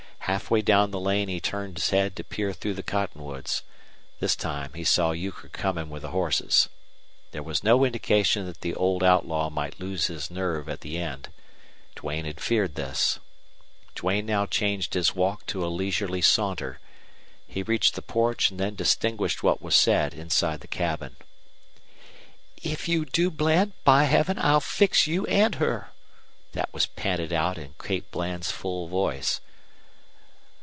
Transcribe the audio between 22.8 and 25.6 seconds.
you do, Bland, by Heaven I'll fix you and